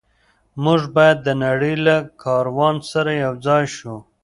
[0.63, 3.95] موږ باید د نړۍ له کاروان سره یوځای شو.